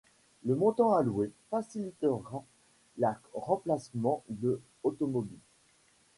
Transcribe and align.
Le 0.45 0.55
montant 0.55 0.93
alloué 0.95 1.31
facilitera 1.51 2.43
la 2.97 3.21
remplacement 3.35 4.23
de 4.29 4.59
automobiles. 4.81 5.37